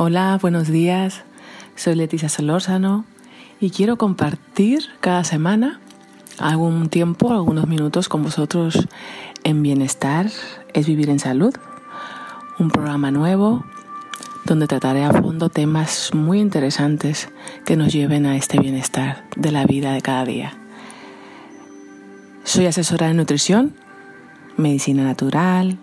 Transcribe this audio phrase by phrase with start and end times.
[0.00, 1.24] Hola, buenos días.
[1.74, 3.04] Soy Leticia Solórzano
[3.58, 5.80] y quiero compartir cada semana
[6.38, 8.86] algún tiempo, algunos minutos con vosotros
[9.42, 10.30] en Bienestar
[10.72, 11.52] es Vivir en Salud,
[12.60, 13.64] un programa nuevo
[14.44, 17.28] donde trataré a fondo temas muy interesantes
[17.64, 20.52] que nos lleven a este bienestar de la vida de cada día.
[22.44, 23.74] Soy asesora de nutrición,
[24.56, 25.76] medicina natural,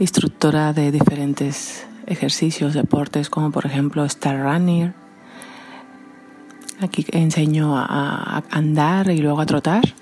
[0.00, 4.92] instructora de diferentes ejercicios, deportes como por ejemplo Star Running.
[6.80, 9.94] Aquí enseño a andar y luego a trotar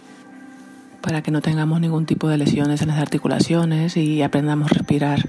[1.09, 5.25] para que no tengamos ningún tipo de lesiones en las articulaciones y aprendamos a respirar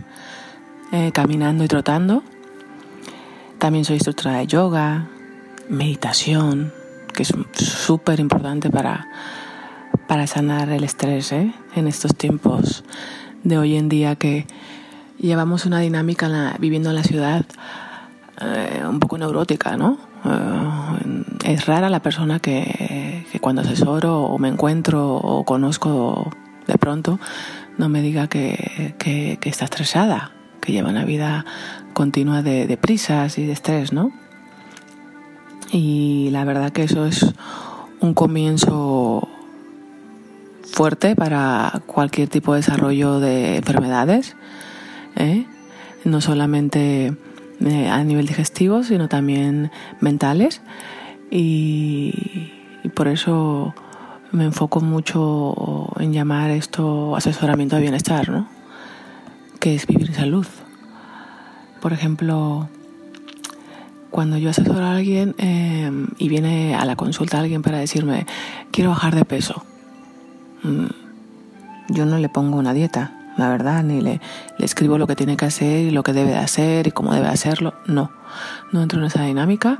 [0.91, 2.23] eh, caminando y trotando.
[3.59, 5.07] También soy instructora de yoga,
[5.69, 6.73] meditación,
[7.13, 9.07] que es súper importante para,
[10.07, 11.53] para sanar el estrés ¿eh?
[11.75, 12.83] en estos tiempos
[13.43, 14.47] de hoy en día que
[15.19, 17.45] llevamos una dinámica viviendo en la ciudad
[18.41, 19.97] eh, un poco neurótica, ¿no?
[20.25, 26.29] Eh, es rara la persona que, que, cuando asesoro o me encuentro o conozco
[26.67, 27.19] de pronto
[27.77, 31.45] no me diga que, que, que está estresada, que lleva una vida
[31.93, 34.11] continua de, prisas y de estrés, ¿no?
[35.71, 37.25] Y la verdad que eso es
[37.99, 39.27] un comienzo
[40.63, 44.35] fuerte para cualquier tipo de desarrollo de enfermedades,
[45.19, 45.45] ¿eh?
[46.05, 47.13] no solamente
[47.61, 50.61] eh, a nivel digestivo, sino también mentales.
[51.29, 52.53] Y,
[52.95, 53.75] por eso
[54.31, 58.47] me enfoco mucho en llamar esto asesoramiento de bienestar, ¿no?
[59.59, 60.47] que es vivir en salud.
[61.81, 62.67] Por ejemplo,
[64.09, 68.25] cuando yo asesoro a alguien eh, y viene a la consulta alguien para decirme,
[68.71, 69.63] quiero bajar de peso,
[70.63, 70.85] mm,
[71.89, 74.21] yo no le pongo una dieta, la verdad, ni le,
[74.59, 77.27] escribo lo que tiene que hacer y lo que debe de hacer y cómo debe
[77.27, 77.73] hacerlo.
[77.87, 78.11] No,
[78.71, 79.79] no entro en esa dinámica.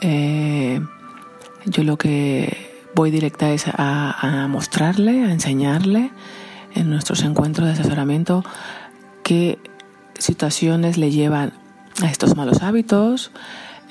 [0.00, 0.80] Eh,
[1.66, 6.10] yo lo que voy directa es a, a, mostrarle, a enseñarle
[6.74, 8.44] en nuestros encuentros de asesoramiento
[9.22, 9.58] qué
[10.18, 11.52] situaciones le llevan
[12.02, 13.30] a estos malos hábitos,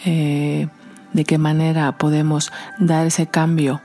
[0.05, 0.67] eh,
[1.13, 3.81] de qué manera podemos dar ese cambio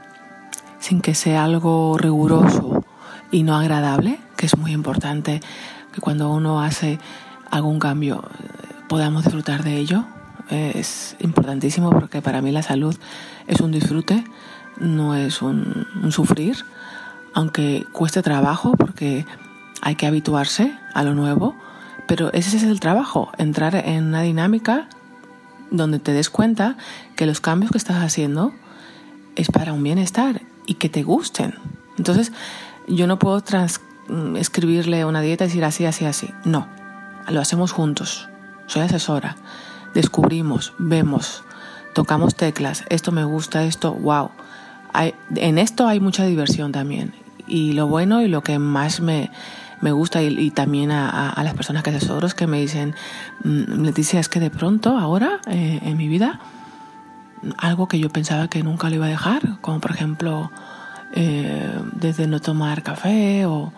[0.78, 2.84] sin que sea algo riguroso
[3.30, 5.40] y no agradable, es muy importante
[5.92, 6.98] que cuando uno hace
[7.50, 8.24] algún cambio
[8.88, 10.04] podamos disfrutar de ello.
[10.48, 12.96] Es importantísimo porque para mí la salud
[13.48, 14.24] es un disfrute,
[14.78, 16.64] no es un, un sufrir,
[17.34, 19.26] aunque cueste trabajo porque
[19.82, 21.56] hay que habituarse a lo nuevo,
[22.06, 24.88] pero ese es el trabajo, entrar en una dinámica
[25.72, 26.76] donde te des cuenta
[27.16, 28.52] que los cambios que estás haciendo
[29.34, 31.54] es para un bienestar y que te gusten.
[31.98, 32.32] Entonces,
[32.86, 33.80] yo no puedo trans
[34.36, 36.34] escribirle una dieta y decir así, así, así.
[36.44, 36.68] No,
[37.28, 38.28] lo hacemos juntos.
[38.66, 39.36] Soy asesora.
[39.94, 41.44] Descubrimos, vemos,
[41.94, 42.84] tocamos teclas.
[42.88, 44.30] Esto me gusta, esto, wow.
[45.34, 47.14] En esto hay mucha diversión también.
[47.46, 49.30] Y lo bueno y lo que más me,
[49.80, 52.94] me gusta y, también a, las personas que asesoro es que me dicen,
[53.44, 56.40] Leticia, es que de pronto ahora eh, en mi vida,
[57.58, 60.50] algo que yo pensaba que nunca lo iba a dejar, como por ejemplo
[61.14, 63.72] eh, desde no tomar café o,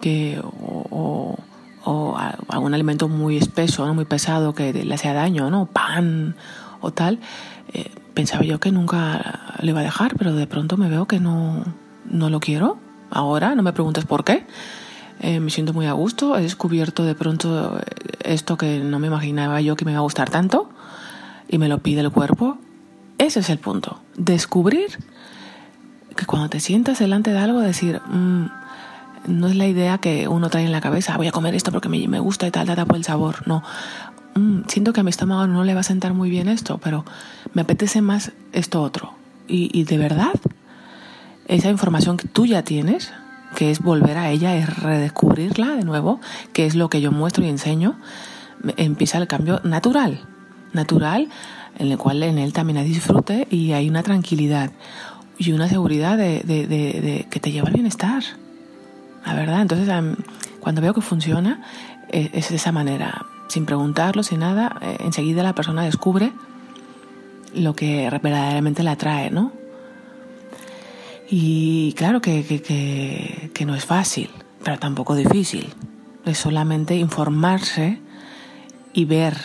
[0.00, 1.36] que, o,
[1.84, 2.16] o,
[2.48, 3.94] algún alimento muy espeso, ¿no?
[3.94, 5.66] muy pesado que le hacía daño, ¿no?
[5.66, 6.36] pan
[6.80, 7.18] o tal,
[7.72, 11.20] eh, pensaba yo que nunca lo iba a dejar, pero de pronto me veo que
[11.20, 11.64] no,
[12.10, 12.78] no lo quiero.
[13.10, 14.46] Ahora, no me preguntes por qué.
[15.20, 16.36] Eh, me siento muy a gusto.
[16.36, 17.78] He descubierto de pronto
[18.24, 20.70] esto que no me imaginaba yo que me iba a gustar tanto
[21.48, 22.58] y me lo pide el cuerpo.
[23.18, 24.00] Ese es el punto.
[24.16, 24.98] Descubrir
[26.16, 28.46] que cuando te sientas delante de algo, decir, mmm,
[29.26, 31.88] no es la idea que uno trae en la cabeza, voy a comer esto porque
[31.88, 33.46] me, gusta y tal, tal, por el sabor.
[33.46, 33.62] No.
[34.34, 37.04] Mm, siento que a mi estómago no le va a sentar muy bien esto, pero
[37.52, 39.14] me apetece más esto otro.
[39.52, 40.34] Y, de verdad,
[41.48, 43.12] esa información que tú ya tienes,
[43.56, 46.20] que es volver a ella, es redescubrirla de nuevo,
[46.52, 47.96] que es lo que yo muestro y enseño,
[48.76, 50.20] empieza el cambio natural,
[50.72, 51.28] natural,
[51.80, 54.70] en el cual en él también hay disfrute y hay una tranquilidad
[55.36, 58.22] y una seguridad de que te lleva al bienestar.
[59.24, 59.88] La verdad, entonces
[60.60, 61.62] cuando veo que funciona,
[62.10, 66.32] es de esa manera, sin preguntarlo, sin nada, eh, enseguida la persona descubre
[67.54, 69.52] lo que verdaderamente la atrae, ¿no?
[71.28, 74.30] Y claro que, que, que, que no es fácil,
[74.64, 75.72] pero tampoco difícil.
[76.24, 78.00] Es solamente informarse
[78.92, 79.36] y ver,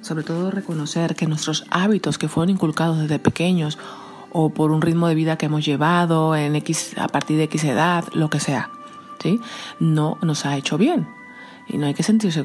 [0.00, 3.78] sobre todo reconocer que nuestros hábitos que fueron inculcados desde pequeños
[4.32, 7.64] o por un ritmo de vida que hemos llevado en X, a partir de X
[7.64, 8.70] edad, lo que sea,
[9.80, 11.06] no nos ha hecho bien.
[11.68, 12.44] Y no hay que sentirse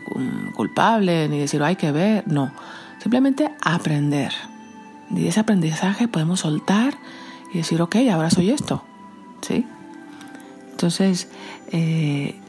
[0.55, 2.51] culpable ni decir, hay que ver, no.
[3.01, 4.33] Simplemente aprender.
[5.11, 6.97] Y de ese aprendizaje podemos soltar
[7.53, 8.83] y decir, ok, ahora soy esto.
[9.41, 9.65] ¿Sí?
[10.71, 11.29] Entonces,
[11.71, 12.39] eh,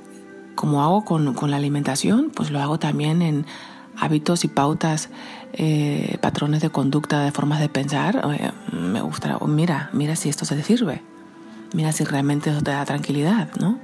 [0.54, 3.46] como hago con, con, la alimentación, pues lo hago también en
[3.98, 5.10] hábitos y pautas,
[5.52, 8.22] eh, patrones de conducta, de formas de pensar.
[8.72, 11.02] me gusta, mira, mira si esto se te sirve.
[11.72, 13.78] Mira si realmente eso te da tranquilidad, ¿no?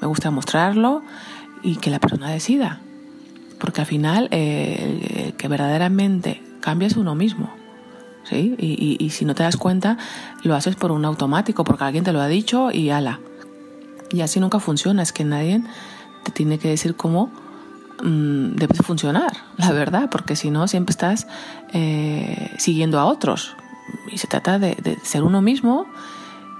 [0.00, 1.02] Me gusta mostrarlo
[1.62, 2.80] y que la persona decida.
[3.58, 7.50] Porque al final, eh, que verdaderamente cambia es uno mismo.
[8.24, 8.56] ¿Sí?
[8.58, 9.98] Y, si no te das cuenta,
[10.42, 13.20] lo haces por un automático, porque alguien te lo ha dicho y ala.
[14.10, 15.62] Y así nunca funciona, es que nadie
[16.24, 17.30] te tiene que decir cómo
[18.02, 21.28] mmm, debes funcionar, la verdad, porque si no, siempre estás
[21.72, 23.54] eh, siguiendo a otros.
[24.10, 25.86] Y se trata de ser uno mismo,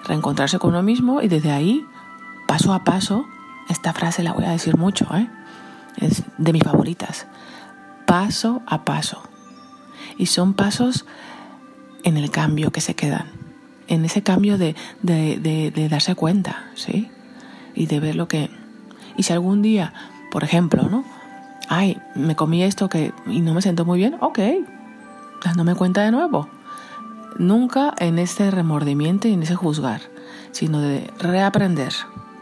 [0.06, 1.84] reencontrarse con uno mismo y desde ahí,
[2.46, 3.26] paso a paso,
[3.68, 5.28] esta frase la voy a decir mucho, ¿eh?
[5.96, 7.26] es de mis favoritas,
[8.06, 9.22] paso a paso.
[10.18, 11.04] Y son pasos
[12.04, 13.26] en el cambio que se quedan,
[13.88, 17.10] en ese cambio de, de, darse cuenta, ¿sí?
[17.74, 18.50] Y de ver lo que...
[19.16, 19.92] Y si algún día,
[20.30, 21.04] por ejemplo, ¿no?
[21.68, 24.38] Ay, me comí esto que y no me siento muy bien, ok,
[25.44, 26.48] dándome cuenta de nuevo.
[27.38, 30.00] Nunca en ese remordimiento y en ese juzgar,
[30.52, 31.92] sino de reaprender,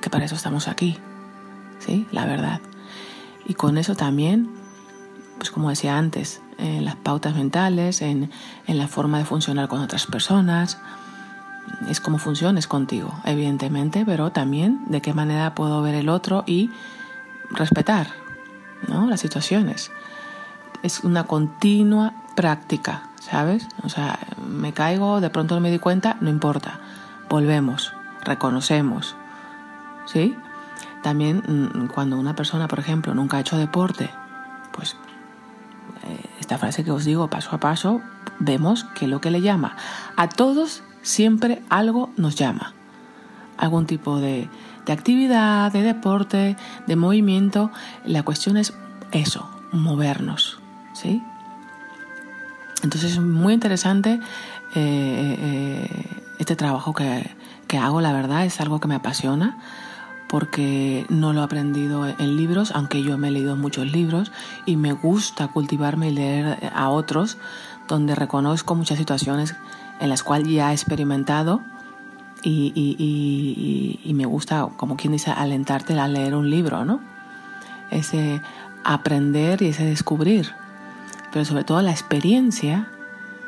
[0.04, 0.98] que para eso estamos aquí,
[1.78, 2.06] ¿sí?
[2.12, 2.60] La verdad.
[3.46, 4.50] Y con eso también,
[5.38, 8.30] pues como decía antes, en las pautas mentales, en,
[8.66, 10.78] en la forma de funcionar con otras personas,
[11.88, 16.70] es como funciones contigo, evidentemente, pero también de qué manera puedo ver el otro y
[17.50, 18.08] respetar
[18.86, 19.06] ¿no?
[19.06, 19.90] las situaciones.
[20.82, 23.66] Es una continua práctica, ¿sabes?
[23.82, 26.80] O sea, me caigo, de pronto no me di cuenta, no importa.
[27.30, 29.16] Volvemos, reconocemos,
[30.06, 30.36] ¿sí?
[31.02, 34.10] También mm, cuando una persona, por ejemplo, nunca ha hecho deporte,
[34.72, 34.96] pues
[36.04, 38.00] eh, esta frase que os digo paso a paso,
[38.38, 39.76] vemos que lo que le llama
[40.16, 42.74] a todos siempre algo nos llama.
[43.56, 44.48] Algún tipo de,
[44.86, 46.56] de actividad, de deporte,
[46.86, 47.70] de movimiento.
[48.04, 48.74] La cuestión es
[49.12, 50.58] eso, movernos,
[50.92, 51.22] ¿sí?
[52.82, 54.20] Entonces es muy interesante
[54.74, 56.06] eh, eh,
[56.38, 57.30] este trabajo que,
[57.68, 59.58] que hago, la verdad, es algo que me apasiona
[60.34, 64.32] porque no lo he aprendido en libros, aunque yo me he leído muchos libros
[64.66, 67.38] y me gusta cultivarme y leer a otros,
[67.86, 69.54] donde reconozco muchas situaciones
[70.00, 71.60] en las cuales ya he experimentado
[72.42, 76.98] y, y, y, y, me gusta, como quien dice, alentarte a leer un libro, ¿no?
[77.92, 78.42] Ese
[78.82, 80.50] aprender y ese descubrir,
[81.32, 82.88] pero sobre todo la experiencia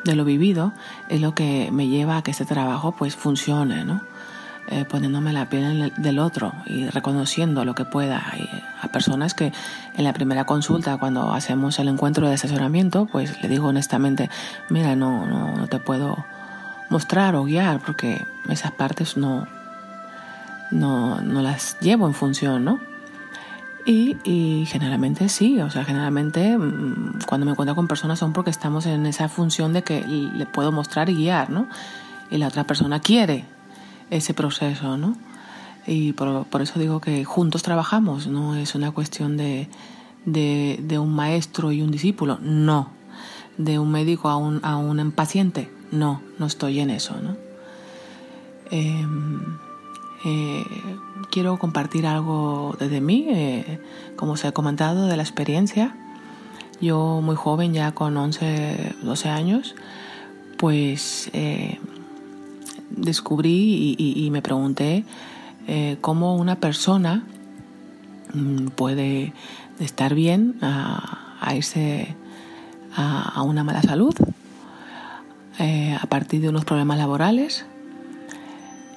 [0.04, 0.72] de lo vivido
[1.08, 4.02] es lo que me lleva a que este trabajo pues funcione, ¿no?
[4.68, 8.24] Eh, poniéndome la piel del otro y reconociendo lo que pueda.
[8.32, 8.48] Hay
[8.80, 9.52] a personas que
[9.96, 14.28] en la primera consulta, cuando hacemos el encuentro de asesoramiento, pues le digo honestamente,
[14.68, 16.26] mira, no, no, no te puedo
[16.88, 19.46] mostrar o guiar porque esas partes no,
[20.72, 22.80] no, no las llevo en función, ¿no?
[23.84, 28.50] Y, y, generalmente sí, o sea, generalmente mm, cuando me encuentro con personas son porque
[28.50, 31.68] estamos en esa función de que le puedo mostrar y guiar, ¿no?
[32.32, 33.44] Y la otra persona quiere
[34.10, 35.16] ese proceso, ¿no?
[35.86, 39.68] Y por, por, eso digo que juntos trabajamos, no es una cuestión de,
[40.24, 42.90] de, un maestro y un discípulo, no.
[43.56, 47.36] De un médico a un, a un paciente, no, no estoy en eso, ¿no?
[48.70, 49.06] Eh,
[50.24, 50.64] eh,
[51.30, 53.80] quiero compartir algo desde mí, eh,
[54.16, 55.94] como os he comentado, de la experiencia.
[56.80, 59.74] Yo muy joven, ya con 11, 12 años,
[60.58, 61.78] pues eh,
[62.96, 65.04] descubrí y, me pregunté
[65.68, 67.22] eh, cómo una persona
[68.34, 69.32] mm, puede
[69.78, 72.14] estar bien a, irse
[72.96, 74.14] a, una mala salud
[75.58, 77.66] eh, a partir de unos problemas laborales,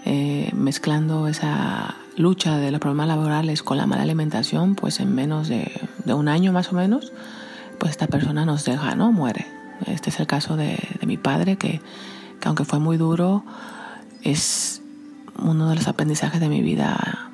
[0.05, 5.47] eh, mezclando esa lucha de los problemas laborales con la mala alimentación, pues en menos
[5.47, 5.71] de,
[6.05, 7.13] un año más o menos,
[7.77, 9.11] pues esta persona nos deja, ¿no?
[9.11, 9.45] Muere.
[9.85, 11.79] Este es el caso de, mi padre, que
[12.43, 13.43] aunque fue muy duro,
[14.23, 14.81] es
[15.41, 17.29] uno de los aprendizajes de mi vida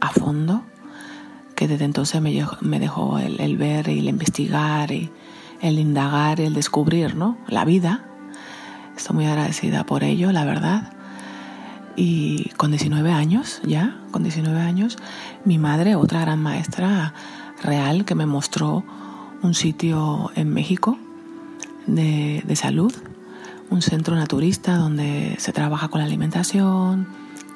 [0.00, 0.62] a fondo,
[1.54, 2.32] que desde entonces me,
[2.78, 5.10] dejó el, el, ver y el investigar y
[5.60, 7.36] el indagar y el descubrir, ¿no?
[7.48, 8.04] La vida.
[8.96, 10.92] Estoy muy agradecida por ello, la verdad.
[11.96, 14.96] Y con 19 años, ya, con 19 años,
[15.44, 17.12] mi madre, otra gran maestra
[17.62, 18.84] real que me mostró
[19.42, 20.98] un sitio en México
[21.86, 22.92] de, de salud
[23.70, 27.06] un centro naturista donde se trabaja con la alimentación,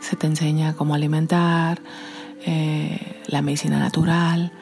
[0.00, 1.80] se te enseña cómo alimentar,
[2.46, 4.52] eh, la medicina natural,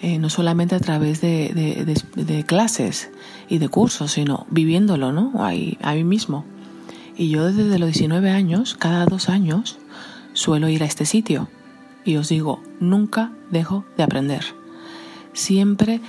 [0.00, 3.10] eh, no solamente a través de, clases
[3.48, 5.44] y de cursos, sino viviéndolo, ¿no?
[5.44, 6.44] Ahí, ahí mismo.
[7.16, 9.78] Y yo desde los 19 años, cada dos años,
[10.32, 11.48] suelo ir a este sitio.
[12.04, 14.44] Y os digo, nunca dejo de aprender.
[15.32, 16.00] Siempre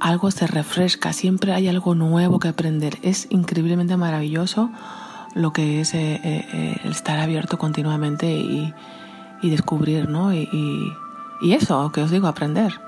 [0.00, 2.98] algo se refresca, siempre hay algo nuevo que aprender.
[3.02, 4.70] Es increíblemente maravilloso
[5.34, 8.74] lo que es eh, eh, el estar abierto continuamente y,
[9.42, 10.34] descubrir, ¿no?
[10.34, 10.48] Y,
[11.40, 12.80] y, eso, que os digo, aprender.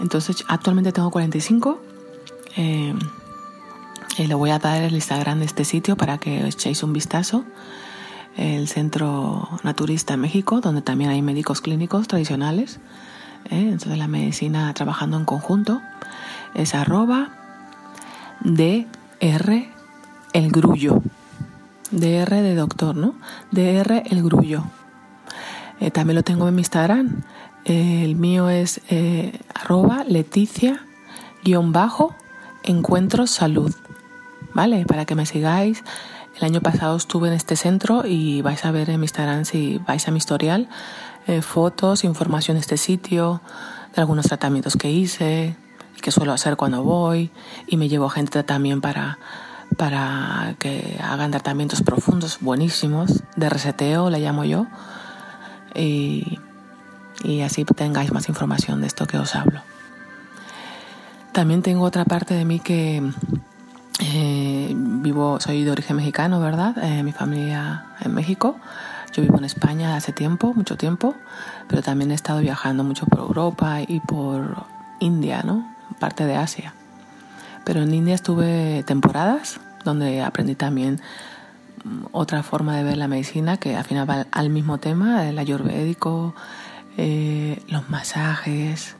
[0.00, 1.80] Entonces, actualmente tengo 45.
[2.56, 2.94] Eh,
[4.16, 7.44] y le voy a dar el Instagram de este sitio para que echéis un vistazo.
[8.36, 12.80] El Centro Naturista México, donde también hay médicos clínicos tradicionales.
[13.50, 15.82] Entonces, la medicina trabajando en conjunto
[16.54, 17.30] es arroba
[18.40, 19.68] DR
[20.32, 21.02] el grullo.
[21.90, 23.14] DR de doctor, ¿no?
[23.50, 24.64] DR el grullo.
[25.80, 27.22] Eh, también lo tengo en mi Instagram.
[27.64, 30.84] el mío es eh, arroba leticia
[31.44, 32.14] guion bajo
[32.62, 33.74] encuentros salud.
[34.54, 34.84] ¿Vale?
[34.86, 35.82] Para que me sigáis.
[36.36, 39.78] El año pasado estuve en este centro y vais a ver en mi Instagram si
[39.86, 40.68] vais a mi historial
[41.26, 43.40] eh, fotos, información de este sitio,
[43.94, 45.56] de algunos tratamientos que hice,
[46.00, 47.30] que suelo hacer cuando voy
[47.66, 49.18] y me llevo gente también para,
[49.76, 54.66] para que hagan tratamientos profundos, buenísimos, de reseteo, le llamo yo,
[55.74, 56.38] y,
[57.22, 59.62] y así tengáis más información de esto que os hablo.
[61.32, 63.02] También tengo otra parte de mí que
[64.00, 66.76] eh, vivo, soy de origen mexicano, ¿verdad?
[66.82, 68.56] Eh, mi familia en México.
[69.14, 71.14] Yo vivo en España hace tiempo, mucho tiempo,
[71.68, 74.66] pero también he estado viajando mucho por Europa y por
[74.98, 75.72] India, ¿no?
[76.00, 76.74] Parte de Asia.
[77.64, 81.00] Pero en India estuve temporadas donde aprendí también
[81.84, 85.38] mm, otra forma de ver la medicina que al final va al mismo tema, el
[85.38, 86.34] ayurvédico,
[86.96, 88.96] eh, los masajes.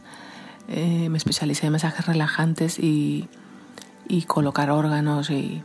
[0.69, 3.29] Eh, me especialicé en masajes relajantes y,
[4.07, 5.65] y colocar órganos y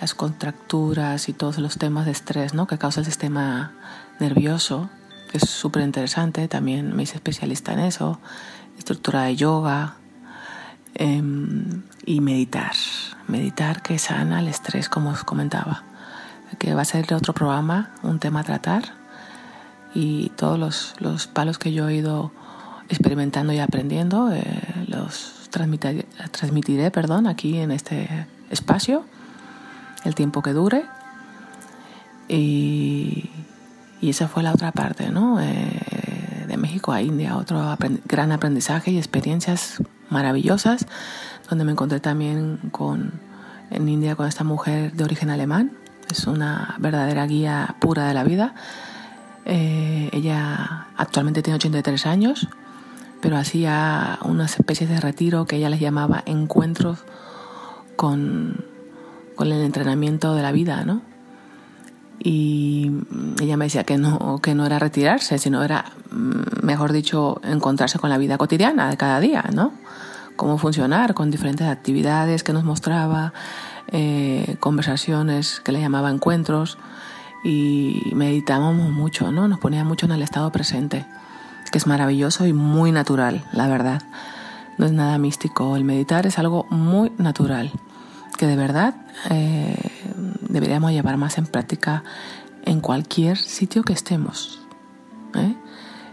[0.00, 2.66] las contracturas y todos los temas de estrés ¿no?
[2.66, 3.72] que causa el sistema
[4.20, 4.90] nervioso.
[5.32, 8.18] Es súper interesante, también me hice especialista en eso,
[8.78, 9.96] estructura de yoga
[10.94, 12.72] em, y meditar.
[13.26, 15.82] Meditar que sana el estrés, como os comentaba,
[16.58, 18.94] que va a ser otro programa, un tema a tratar
[19.94, 22.32] y todos los, los palos que yo he ido
[22.88, 24.44] experimentando y aprendiendo eh,
[24.86, 29.04] los transmitiré, transmitiré perdón, aquí en este espacio
[30.04, 30.86] el tiempo que dure.
[32.28, 33.30] Y,
[34.00, 35.40] y esa fue la otra parte, ¿no?
[35.40, 37.76] Eh, de México a India, otro
[38.06, 40.86] gran aprendizaje y experiencias maravillosas,
[41.48, 43.12] donde me encontré también con,
[43.70, 45.72] en India con esta mujer de origen alemán.
[46.10, 48.54] Es una verdadera guía pura de la vida.
[49.44, 52.48] Eh, ella actualmente tiene 83 años,
[53.20, 57.04] pero hacía unas especies de retiro que ella les llamaba encuentros
[57.96, 58.64] con
[59.38, 61.00] con el entrenamiento de la vida, ¿no?
[62.18, 62.90] Y
[63.40, 68.00] ella me decía que no, que no era retirarse, sino era, mm, mejor dicho, encontrarse
[68.00, 69.72] con la vida cotidiana de cada día, ¿no?
[70.34, 73.32] Cómo funcionar con diferentes actividades que nos mostraba,
[73.92, 76.76] eh, conversaciones que le llamaba encuentros
[77.44, 79.46] y meditábamos mucho, ¿no?
[79.46, 81.06] Nos ponía mucho en el estado presente,
[81.70, 84.02] que es maravilloso y muy natural, la verdad.
[84.78, 87.70] No es nada místico, el meditar es algo muy natural
[88.38, 88.94] que de verdad
[89.28, 89.76] eh,
[90.48, 92.04] deberíamos llevar más en práctica
[92.64, 94.60] en cualquier sitio que estemos.
[95.34, 95.54] ¿eh?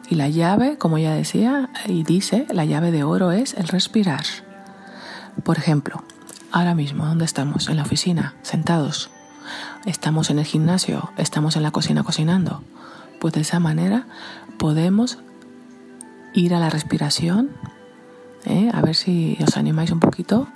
[0.10, 4.25] Y la llave, como ya decía y dice, la llave de oro es el respirar.
[5.44, 6.03] Por ejemplo,
[6.51, 7.70] ahora mismo, ¿dónde estamos?
[7.70, 9.12] En la oficina, sentados.
[9.86, 12.63] Estamos en el gimnasio, estamos en la cocina cocinando.
[13.22, 14.08] Pues de esa manera
[14.58, 15.20] podemos
[16.34, 17.51] ir a la respiración,
[18.46, 18.72] ¿eh?
[18.74, 20.48] a ver si os animáis un poquito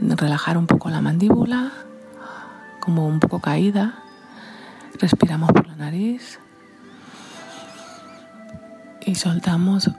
[0.00, 1.72] relajar un poco la mandíbula,
[2.80, 3.94] como un poco caída.
[4.98, 6.38] Respiramos por la nariz
[9.04, 9.90] y soltamos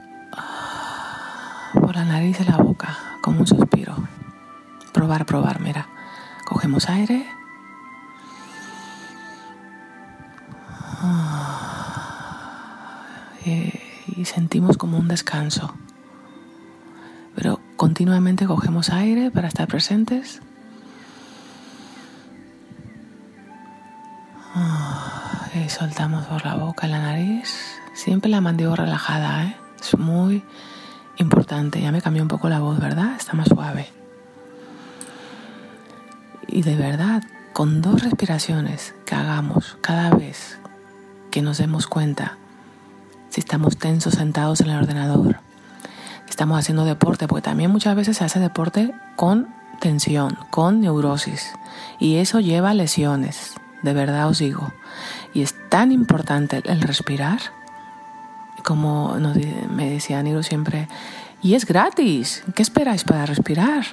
[1.72, 3.96] por la nariz y la boca, como un suspiro.
[4.92, 5.86] Probar, probar, mira.
[6.44, 7.26] Cogemos aire.
[13.44, 15.74] Y sentimos como un descanso
[18.02, 20.40] continuamente cogemos aire para estar presentes.
[24.56, 27.78] Ah, y soltamos por la boca, la nariz.
[27.94, 29.56] Siempre la mandíbula relajada, ¿eh?
[29.80, 30.42] es muy
[31.18, 31.80] importante.
[31.80, 33.14] Ya me cambió un poco la voz, ¿verdad?
[33.16, 33.86] Está más suave.
[36.48, 40.58] Y de verdad, con dos respiraciones que hagamos cada vez
[41.30, 42.36] que nos demos cuenta
[43.28, 45.41] si estamos tensos sentados en el ordenador,
[46.32, 49.48] estamos haciendo deporte, porque también muchas veces se hace deporte con
[49.80, 51.52] tensión, con neurosis,
[51.98, 54.72] y eso lleva lesiones, de verdad os digo.
[55.34, 57.38] Y es tan importante el respirar,
[58.64, 59.14] como
[59.68, 60.88] me decía Niro siempre,
[61.42, 63.84] y es gratis, ¿qué esperáis para respirar?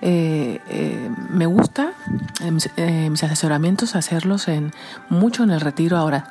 [0.00, 1.92] Eh, eh, me gusta
[2.76, 4.72] eh, mis asesoramientos hacerlos en
[5.08, 6.28] mucho en el retiro ahora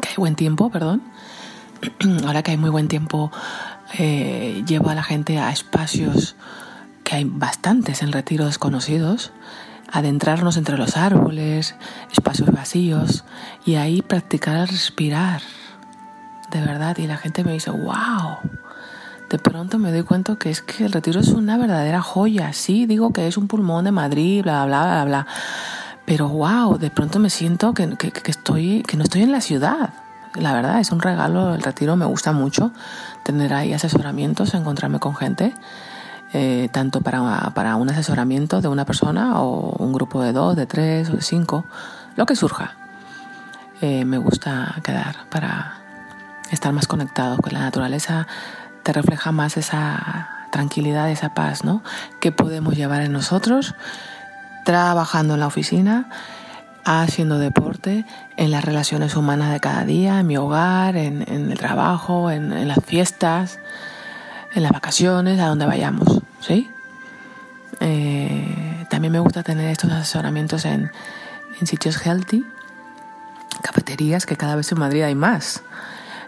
[0.00, 1.02] que hay buen tiempo, perdón.
[2.26, 3.30] Ahora que hay muy buen tiempo,
[3.98, 6.36] llevo a la gente a espacios
[7.04, 9.32] que hay bastantes en retiro desconocidos,
[9.92, 11.76] adentrarnos entre los árboles,
[12.10, 13.24] espacios vacíos
[13.64, 15.42] y ahí practicar respirar,
[16.50, 16.96] de verdad.
[16.98, 18.38] Y la gente me dice, wow,
[19.30, 22.52] de pronto me doy cuenta que es que el retiro es una verdadera joya.
[22.52, 25.26] Sí, digo que es un pulmón de Madrid, bla, bla, bla, bla.
[26.06, 29.90] Pero wow, de pronto me siento que, que, estoy, que no estoy en la ciudad.
[30.34, 32.72] La verdad, es un regalo, el retiro me gusta mucho,
[33.22, 35.54] tener ahí asesoramientos, encontrarme con gente,
[36.32, 40.66] eh, tanto para, para un asesoramiento de una persona o un grupo de dos, de
[40.66, 41.64] tres o de cinco,
[42.16, 42.74] lo que surja.
[43.80, 45.74] Eh, me gusta quedar para
[46.50, 48.26] estar más conectado con la naturaleza,
[48.82, 51.82] te refleja más esa tranquilidad, esa paz, ¿no?
[52.20, 53.74] Que podemos llevar en nosotros
[54.64, 56.08] trabajando en la oficina,
[56.84, 58.04] haciendo deporte,
[58.36, 62.78] en las relaciones humanas de cada día, en mi hogar, en, el trabajo, en, las
[62.84, 63.58] fiestas,
[64.54, 66.70] en las vacaciones, a donde vayamos, ¿sí?
[67.80, 70.90] Eh, también me gusta tener estos asesoramientos en,
[71.60, 72.44] en sitios healthy,
[73.62, 75.62] cafeterías, que cada vez en Madrid hay más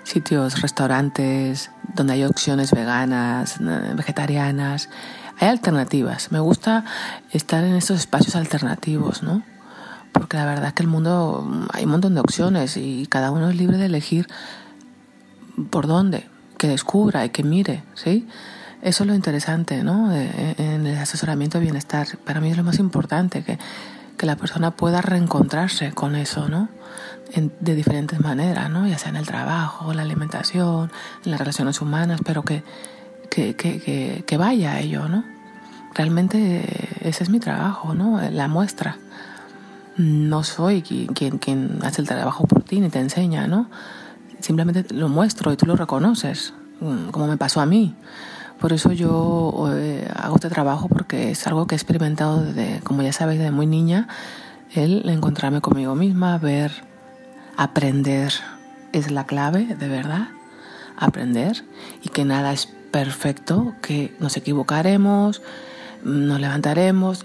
[0.07, 3.57] sitios, restaurantes, donde hay opciones veganas,
[3.95, 4.89] vegetarianas.
[5.39, 6.31] Hay alternativas.
[6.33, 6.85] Me gusta
[7.33, 9.43] estar en estos espacios alternativos, ¿no?
[10.18, 13.50] Porque la verdad es que el mundo hay un montón de opciones y cada uno
[13.50, 14.28] es libre de elegir
[15.70, 18.26] por dónde, que descubra y que mire, ¿sí?
[18.82, 20.12] Eso es lo interesante, ¿no?
[20.14, 22.07] En el asesoramiento de bienestar.
[22.24, 23.59] Para mí es lo más importante, que,
[24.16, 26.68] que la persona pueda reencontrarse con eso, ¿no?
[27.61, 28.87] de diferentes maneras, ¿no?
[28.87, 30.90] ya sea en el trabajo, la alimentación,
[31.24, 32.62] en las relaciones humanas, pero que,
[33.29, 35.24] que, que, que vaya a ello, ¿no?
[35.92, 36.64] Realmente
[37.00, 38.20] ese es mi trabajo, ¿no?
[38.31, 38.98] La muestra.
[39.96, 43.70] No soy quien, hace el trabajo por ti ni te enseña, ¿no?
[44.40, 47.94] Simplemente lo muestro y tú lo reconoces, mm, como me pasó a mí.
[48.61, 53.02] Por eso yo eh, hago este trabajo porque es algo que he experimentado desde, como
[53.02, 54.09] ya sabéis, desde muy niña,
[54.74, 56.72] el encontrarme conmigo misma, ver
[57.56, 58.32] Aprender
[58.92, 60.28] es la clave, de verdad.
[60.98, 61.64] Aprender
[62.02, 65.42] y que nada es perfecto, que nos equivocaremos,
[66.04, 67.24] nos levantaremos.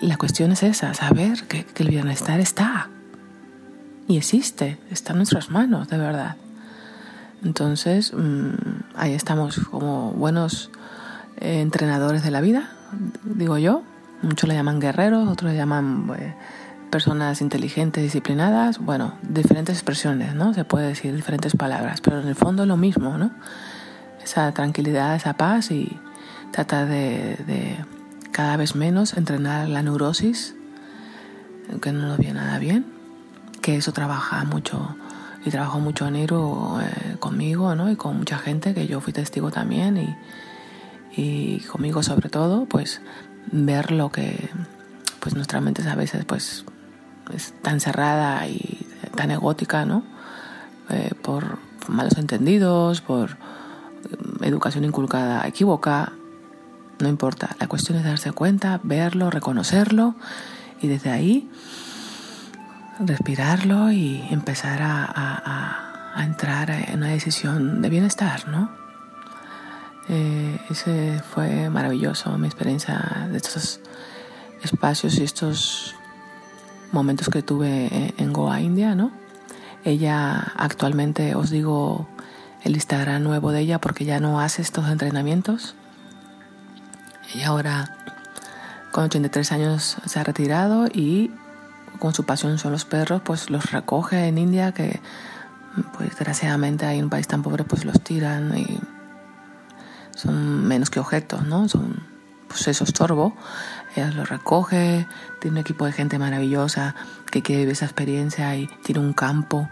[0.00, 2.88] La cuestión es esa, saber que, el bienestar está
[4.06, 6.36] y existe, está en nuestras manos, de verdad.
[7.42, 8.54] Entonces, mm,
[8.96, 10.70] ahí estamos como buenos
[11.40, 12.70] eh, entrenadores de la vida,
[13.24, 13.82] digo yo.
[14.22, 16.34] Muchos le llaman guerreros, otros le llaman eh,
[16.94, 20.54] personas inteligentes, disciplinadas, bueno, diferentes expresiones, ¿no?
[20.54, 23.32] Se puede decir diferentes palabras, pero en el fondo es lo mismo, ¿no?
[24.22, 25.98] Esa tranquilidad, esa paz y
[26.52, 27.84] trata de,
[28.34, 30.56] cada vez menos entrenar la neurosis,
[31.80, 32.84] que no nos viene nada bien,
[33.62, 34.96] que eso trabaja mucho
[35.46, 37.92] y trabajo mucho enero eh, conmigo, ¿no?
[37.92, 40.16] Y con mucha gente, que yo fui testigo también y,
[41.16, 43.00] y conmigo sobre todo, pues
[43.52, 44.50] ver lo que
[45.20, 46.64] pues nuestra mente a veces pues
[47.32, 50.02] es tan cerrada y tan egótica, ¿no?
[50.90, 53.36] Eh, por malos entendidos, por eh,
[54.42, 56.14] educación inculcada equívoca,
[57.00, 57.56] no importa.
[57.58, 60.14] La cuestión es darse cuenta, verlo, reconocerlo
[60.80, 61.50] y desde ahí
[63.00, 65.80] respirarlo y empezar a,
[66.16, 68.70] entrar en una decisión de bienestar, ¿no?
[70.08, 73.80] Eh, ese fue maravilloso mi experiencia de estos
[74.62, 75.96] espacios y estos
[76.92, 79.10] momentos que tuve en Goa, India, ¿no?
[79.84, 82.08] Ella actualmente os digo
[82.62, 85.74] el Instagram nuevo de ella porque ya no hace estos entrenamientos.
[87.32, 87.90] Ella ahora
[88.90, 91.30] con 83 años se ha retirado y
[91.98, 95.00] con su pasión son los perros, pues los recoge en India que
[95.96, 98.80] pues desgraciadamente hay un país tan pobre pues los tiran y
[100.14, 101.68] son menos que objetos, ¿no?
[101.68, 102.02] Son
[102.48, 103.34] pues eso estorbo
[103.96, 105.06] ella lo recoge,
[105.40, 106.94] tiene un equipo de gente maravillosa
[107.30, 109.68] que quiere vivir esa experiencia y tiene un campo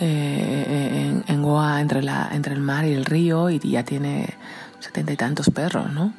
[0.00, 4.34] eh, en, Goa entre, la, entre el mar y el río y ya tiene
[4.80, 6.12] setenta y tantos perros, ¿no?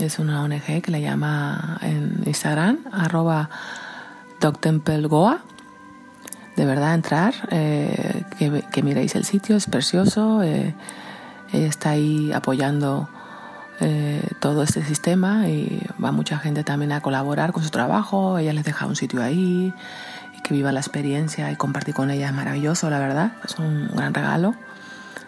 [0.00, 3.50] Es una ONG que le llama en Instagram, arroba
[5.08, 5.40] Goa.
[6.56, 10.42] De verdad, entrar, eh, que, miréis el sitio, es precioso.
[10.42, 10.74] Eh,
[11.52, 13.10] ella está ahí apoyando
[13.80, 18.38] eh, todo este sistema y va mucha gente también a colaborar con su trabajo.
[18.38, 19.74] Ella les deja un sitio ahí
[20.36, 23.32] y que viva la experiencia y compartir con ella es maravilloso, la verdad.
[23.44, 24.54] Es un gran regalo.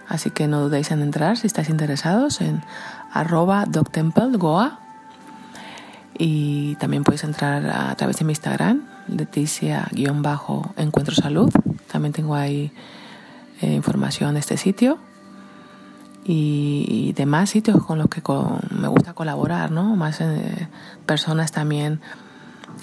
[0.09, 2.63] Así que no dudéis en entrar si estáis interesados en
[3.13, 4.79] arroba doctemplegoa
[6.19, 11.51] y también podéis entrar a través de mi Instagram, Leticia-Encuentro Salud.
[11.91, 12.71] También tengo ahí
[13.61, 14.99] eh, información de este sitio
[16.25, 18.23] y, demás sitios con los que
[18.71, 19.95] me gusta colaborar, ¿no?
[19.97, 20.69] Más eh,
[21.05, 22.01] personas también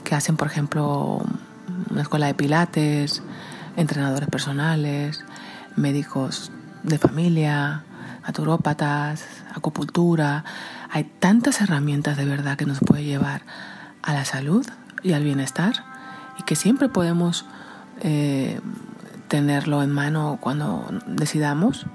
[0.03, 1.21] que hacen, por ejemplo,
[1.89, 3.23] una escuela de pilates,
[3.75, 5.25] entrenadores personales,
[5.75, 6.51] médicos
[6.83, 7.83] de familia,
[8.29, 10.45] naturópatas, acupuntura.
[10.91, 13.41] Hay tantas herramientas de verdad que nos puede llevar
[14.03, 14.65] a la salud
[15.01, 15.83] y al bienestar
[16.37, 17.45] y que siempre podemos
[18.01, 18.59] eh,
[19.27, 21.87] tenerlo en mano cuando decidamos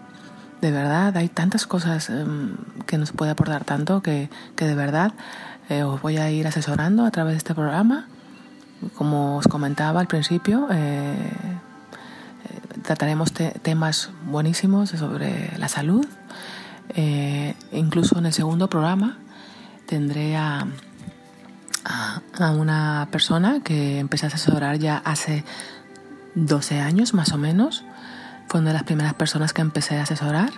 [0.64, 5.12] de verdad hay tantas cosas em, que nos puede aportar tanto que, de verdad
[5.68, 8.06] eh, os voy a ir asesorando a través de este programa.
[8.96, 11.32] Como os comentaba al principio, eh,
[12.82, 16.06] trataremos temas buenísimos sobre la salud.
[17.72, 19.18] Incluso en el segundo programa
[19.86, 20.66] tendré a,
[21.84, 25.44] a, una persona que empecé a asesorar ya hace
[26.34, 27.84] 12 años más o menos
[28.48, 30.50] fue una de las primeras personas que empecé a asesorar.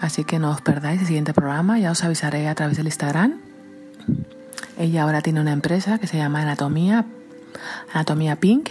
[0.00, 3.34] Así que no os perdáis el siguiente programa, ya os avisaré a través del Instagram.
[4.78, 7.04] Ella ahora tiene una empresa que se llama Anatomía,
[7.92, 8.70] Anatomía Pink.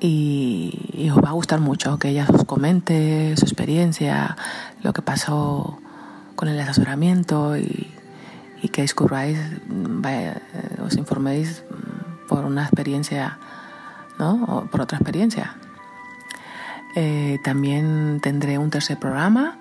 [0.00, 4.36] Y, os va a gustar mucho que ella os comente su experiencia,
[4.82, 5.78] lo que pasó
[6.36, 7.88] con el asesoramiento y,
[8.72, 9.38] que descubráis,
[10.84, 11.64] os informéis
[12.28, 13.38] por una experiencia,
[14.18, 14.44] ¿no?
[14.44, 15.56] O por otra experiencia.
[16.94, 19.56] Eh, también tendré un tercer programa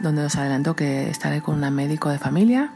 [0.00, 2.70] donde os adelanto que estaré con una médico de familia,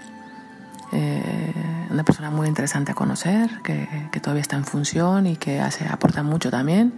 [0.92, 1.52] eh,
[1.90, 3.88] una persona muy interesante a conocer, que,
[4.20, 6.92] todavía está en función y que hace, aporta mucho también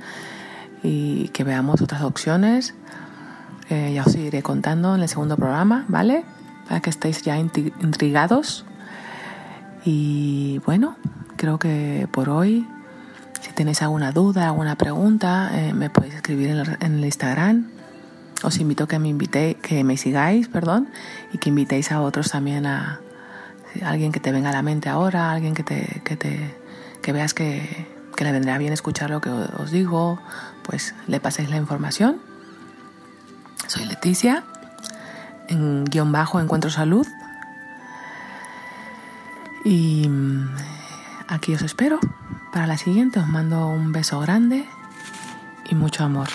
[0.83, 2.74] y que veamos otras opciones.
[3.68, 6.24] Eh, ya os iré contando en el segundo programa, ¿vale?
[6.68, 8.64] Para que estéis ya intrigados.
[9.85, 10.96] Y bueno,
[11.37, 12.66] creo que por hoy
[13.40, 17.68] si tenéis alguna duda, alguna pregunta, eh, me podéis escribir en el, Instagram.
[18.42, 20.88] Os invito a que me invite, que me sigáis, perdón,
[21.33, 23.00] y que invitéis a otros también a,
[23.83, 26.17] alguien que te venga a la mente ahora, alguien que te, que
[27.03, 30.21] que veas que, que le vendrá bien escuchar lo que os digo,
[30.63, 32.21] pues le paséis la información.
[33.67, 34.45] Soy Leticia,
[35.49, 37.07] en guion bajo Encuentro Salud.
[39.65, 40.57] Y mm,
[41.29, 41.99] aquí os espero.
[42.53, 44.67] Para la siguiente os mando un beso grande
[45.69, 46.29] y mucho amor.